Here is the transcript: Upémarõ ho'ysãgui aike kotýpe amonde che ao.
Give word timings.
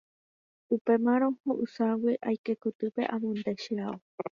Upémarõ 0.77 1.29
ho'ysãgui 1.51 2.19
aike 2.33 2.59
kotýpe 2.63 3.11
amonde 3.19 3.53
che 3.63 3.83
ao. 3.89 3.99